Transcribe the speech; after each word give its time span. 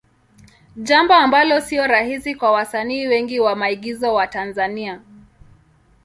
Jambo 0.77 1.13
ambalo 1.13 1.61
sio 1.61 1.87
rahisi 1.87 2.35
kwa 2.35 2.51
wasanii 2.51 3.07
wengi 3.07 3.39
wa 3.39 3.55
maigizo 3.55 4.13
wa 4.13 4.27
Tanzania. 4.27 5.01